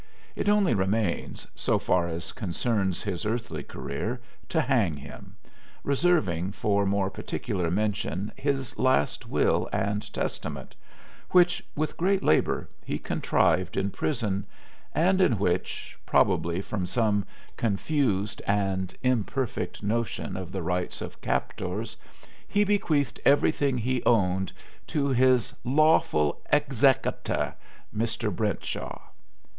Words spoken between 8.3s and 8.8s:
his